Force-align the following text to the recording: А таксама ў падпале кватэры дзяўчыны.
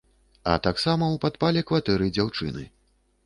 А 0.51 0.55
таксама 0.67 1.09
ў 1.09 1.17
падпале 1.27 1.63
кватэры 1.71 2.09
дзяўчыны. 2.17 2.65